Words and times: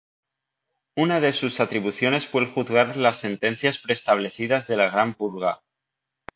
Una 0.95 1.19
de 1.19 1.31
sus 1.31 1.59
atribuciones 1.59 2.25
fue 2.25 2.41
el 2.41 2.49
juzgar 2.51 2.97
las 2.97 3.19
sentencias 3.19 3.77
pre-establecidas 3.77 4.67
de 4.67 4.77
la 4.77 4.89
Gran 4.89 5.13
Purga. 5.13 5.61